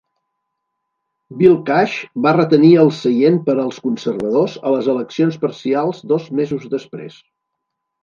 Bill 1.41 1.57
Cash 1.67 1.97
va 2.27 2.33
retenir 2.39 2.73
el 2.85 2.91
seient 3.01 3.39
per 3.51 3.57
als 3.67 3.79
conservadors 3.85 4.59
a 4.65 4.75
les 4.79 4.93
eleccions 4.97 5.41
parcials 5.47 6.05
dos 6.17 6.31
mesos 6.43 6.69
després. 6.77 7.25